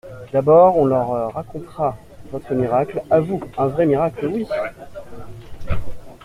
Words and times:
D'abord, 0.33 0.79
on 0.79 0.85
leur 0.85 1.31
racontera 1.31 1.95
votre 2.31 2.55
miracle, 2.55 3.03
à 3.11 3.19
vous… 3.19 3.39
Un 3.55 3.67
vrai 3.67 3.85
miracle… 3.85 4.25
oui. 4.25 4.47